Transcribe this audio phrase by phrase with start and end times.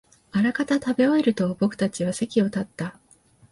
[0.31, 2.97] あらかた食べ終えると、僕たちは席を立った